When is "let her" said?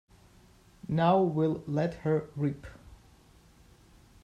1.67-2.27